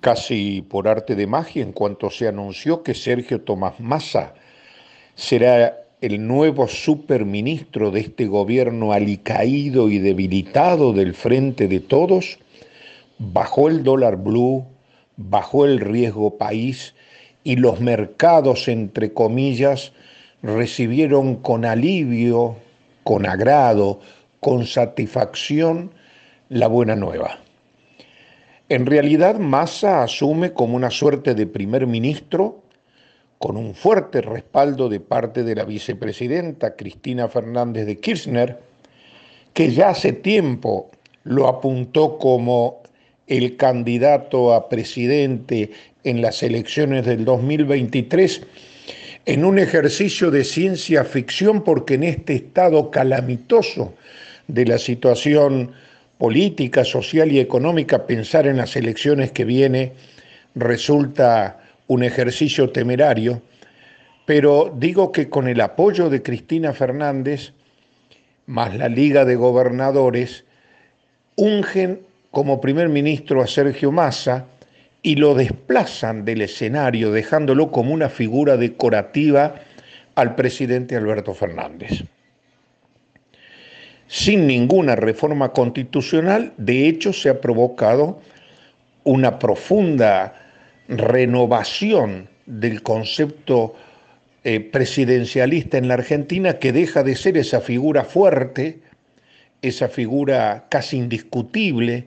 [0.00, 4.34] Casi por arte de magia, en cuanto se anunció que Sergio Tomás Massa
[5.14, 12.38] será el nuevo superministro de este gobierno alicaído y debilitado del frente de todos,
[13.18, 14.64] bajó el dólar blue,
[15.16, 16.94] bajó el riesgo país
[17.42, 19.92] y los mercados, entre comillas,
[20.42, 22.56] recibieron con alivio,
[23.02, 24.00] con agrado,
[24.38, 25.90] con satisfacción
[26.48, 27.40] la buena nueva.
[28.68, 32.62] En realidad, Massa asume como una suerte de primer ministro
[33.38, 38.58] con un fuerte respaldo de parte de la vicepresidenta Cristina Fernández de Kirchner,
[39.54, 40.90] que ya hace tiempo
[41.24, 42.82] lo apuntó como
[43.26, 45.70] el candidato a presidente
[46.04, 48.42] en las elecciones del 2023
[49.26, 53.94] en un ejercicio de ciencia ficción porque en este estado calamitoso
[54.46, 55.72] de la situación
[56.18, 59.92] política, social y económica, pensar en las elecciones que viene
[60.54, 63.40] resulta un ejercicio temerario,
[64.26, 67.52] pero digo que con el apoyo de Cristina Fernández,
[68.46, 70.44] más la Liga de Gobernadores,
[71.36, 74.46] ungen como primer ministro a Sergio Massa
[75.02, 79.54] y lo desplazan del escenario, dejándolo como una figura decorativa
[80.16, 82.02] al presidente Alberto Fernández
[84.08, 88.20] sin ninguna reforma constitucional, de hecho se ha provocado
[89.04, 90.34] una profunda
[90.88, 93.76] renovación del concepto
[94.44, 98.78] eh, presidencialista en la Argentina que deja de ser esa figura fuerte,
[99.60, 102.06] esa figura casi indiscutible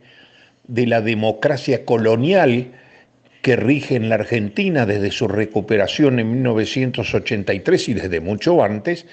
[0.68, 2.72] de la democracia colonial
[3.42, 9.06] que rige en la Argentina desde su recuperación en 1983 y desde mucho antes,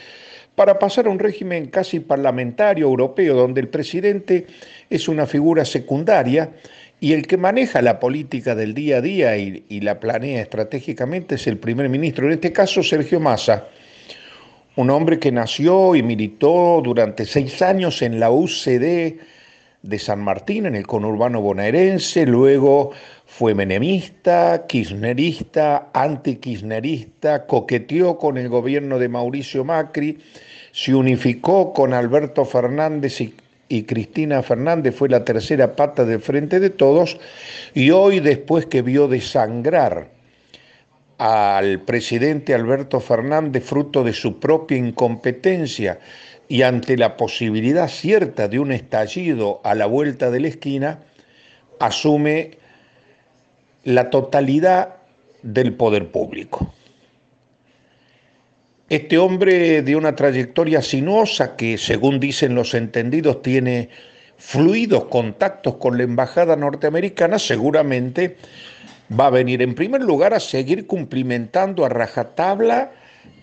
[0.59, 4.45] para pasar a un régimen casi parlamentario europeo, donde el presidente
[4.91, 6.51] es una figura secundaria
[6.99, 11.47] y el que maneja la política del día a día y, la planea estratégicamente es
[11.47, 13.69] el primer ministro, en este caso Sergio Massa,
[14.75, 19.15] un hombre que nació y militó durante seis años en la UCD
[19.89, 22.91] de San Martín, en el conurbano bonaerense, luego
[23.25, 30.19] fue menemista, kirchnerista, antikirchnerista, coqueteó con el gobierno de Mauricio Macri,
[30.73, 33.21] se unificó con Alberto Fernández
[33.69, 37.19] y, Cristina Fernández, fue la tercera pata de frente de todos,
[37.73, 40.11] y hoy después que vio desangrar
[41.17, 45.99] al presidente Alberto Fernández fruto de su propia incompetencia
[46.49, 51.01] y ante la posibilidad cierta de un estallido a la vuelta de la esquina,
[51.79, 52.59] asume
[53.85, 54.97] la totalidad
[55.43, 56.73] del poder público.
[58.89, 63.91] Este hombre de una trayectoria sinuosa que, según dicen los entendidos, tiene
[64.39, 68.39] fluidos contactos con la embajada norteamericana, seguramente
[69.19, 72.93] va a venir en primer lugar a seguir cumplimentando a rajatabla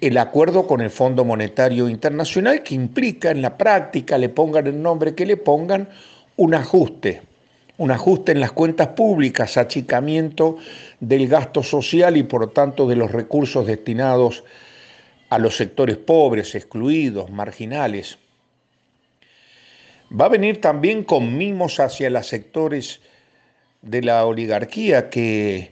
[0.01, 4.81] el acuerdo con el Fondo Monetario Internacional que implica en la práctica, le pongan el
[4.81, 5.89] nombre que le pongan,
[6.37, 7.21] un ajuste,
[7.77, 10.57] un ajuste en las cuentas públicas, achicamiento
[10.99, 14.43] del gasto social y por tanto de los recursos destinados
[15.29, 18.17] a los sectores pobres, excluidos, marginales.
[20.17, 23.01] Va a venir también con mimos hacia los sectores
[23.81, 25.71] de la oligarquía que,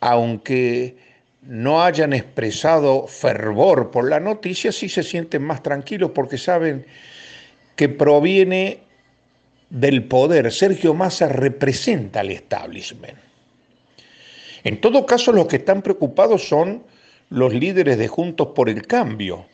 [0.00, 0.96] aunque
[1.42, 6.84] no hayan expresado fervor por la noticia, sí se sienten más tranquilos porque saben
[7.76, 8.80] que proviene
[9.70, 10.52] del poder.
[10.52, 13.18] Sergio Massa representa al establishment.
[14.64, 16.82] En todo caso, los que están preocupados son
[17.30, 19.46] los líderes de Juntos por el Cambio,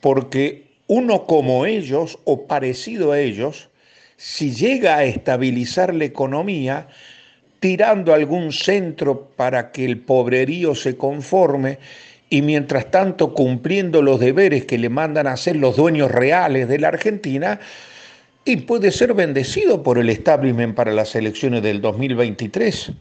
[0.00, 3.68] porque uno como ellos o parecido a ellos,
[4.16, 6.88] si llega a estabilizar la economía,
[7.64, 11.78] tirando algún centro para que el pobrerío se conforme
[12.28, 16.78] y mientras tanto cumpliendo los deberes que le mandan a hacer los dueños reales de
[16.78, 17.58] la Argentina,
[18.44, 22.92] y puede ser bendecido por el establishment para las elecciones del 2023.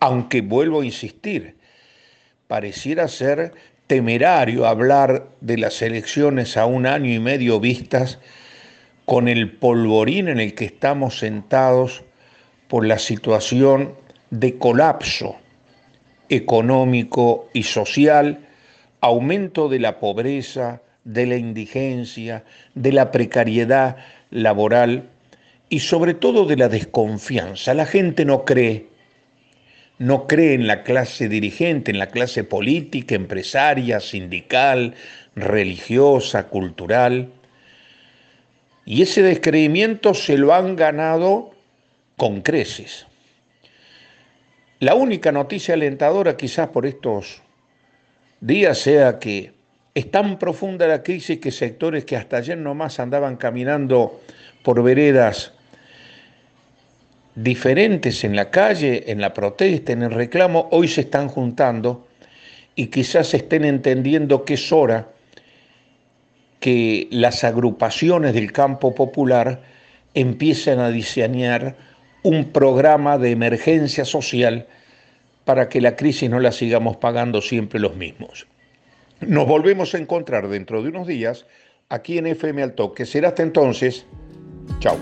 [0.00, 1.56] Aunque vuelvo a insistir,
[2.46, 3.54] pareciera ser
[3.86, 8.18] temerario hablar de las elecciones a un año y medio vistas
[9.06, 12.04] con el polvorín en el que estamos sentados
[12.70, 13.94] por la situación
[14.30, 15.36] de colapso
[16.28, 18.46] económico y social,
[19.00, 22.44] aumento de la pobreza, de la indigencia,
[22.76, 23.96] de la precariedad
[24.30, 25.08] laboral
[25.68, 27.74] y sobre todo de la desconfianza.
[27.74, 28.86] La gente no cree,
[29.98, 34.94] no cree en la clase dirigente, en la clase política, empresaria, sindical,
[35.34, 37.30] religiosa, cultural.
[38.84, 41.58] Y ese descreimiento se lo han ganado
[42.20, 43.06] con creces.
[44.80, 47.40] La única noticia alentadora quizás por estos
[48.42, 49.54] días sea que
[49.94, 54.20] es tan profunda la crisis que sectores que hasta ayer nomás andaban caminando
[54.62, 55.54] por veredas
[57.34, 62.06] diferentes en la calle, en la protesta, en el reclamo, hoy se están juntando
[62.74, 65.08] y quizás estén entendiendo que es hora
[66.58, 69.62] que las agrupaciones del campo popular
[70.12, 71.88] empiecen a diseñar
[72.22, 74.66] un programa de emergencia social
[75.44, 78.46] para que la crisis no la sigamos pagando siempre los mismos.
[79.20, 81.46] Nos volvemos a encontrar dentro de unos días
[81.88, 83.06] aquí en FM Al Toque.
[83.06, 84.06] Será hasta entonces.
[84.78, 84.96] Chao.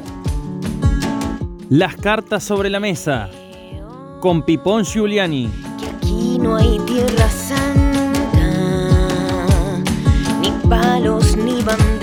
[1.70, 3.28] Las cartas sobre la mesa
[4.20, 5.50] con Pipón Giuliani.
[5.78, 8.50] Que aquí no hay tierra santa,
[10.40, 11.97] ni palos ni banderas